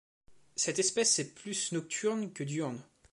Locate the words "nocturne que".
1.73-2.43